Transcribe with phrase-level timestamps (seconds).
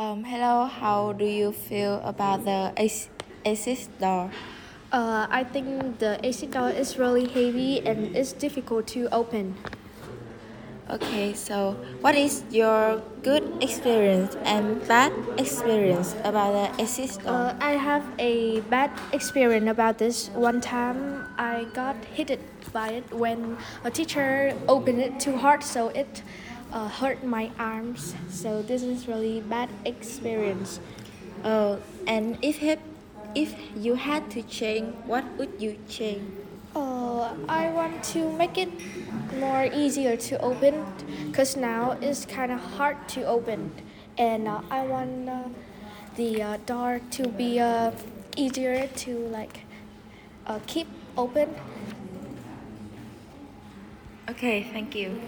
[0.00, 3.10] Um, hello, how do you feel about the AC
[4.00, 4.30] door?
[4.90, 9.56] Uh, I think the AC door is really heavy and it's difficult to open.
[10.88, 17.52] Okay, so what is your good experience and bad experience about the assist door?
[17.52, 20.30] Uh, I have a bad experience about this.
[20.30, 22.40] One time I got hit
[22.72, 26.22] by it when a teacher opened it too hard, so it
[26.72, 28.14] uh, hurt my arms.
[28.30, 30.80] So this is really bad experience.
[31.44, 32.80] oh, and if it,
[33.34, 36.24] if you had to change, what would you change?
[36.74, 38.70] Uh, I want to make it
[39.38, 40.84] more easier to open
[41.26, 43.72] because now it's kind of hard to open
[44.18, 45.42] and uh, I want uh,
[46.16, 47.92] the uh, door to be uh,
[48.36, 49.64] easier to like
[50.46, 51.54] uh, keep open
[54.28, 55.20] Okay, thank you.